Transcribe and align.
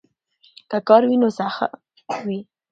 که 0.69 0.77
کار 0.87 1.01
وي 1.09 1.15
نو 1.21 1.29
سخا 1.37 1.67
وي. 2.25 2.39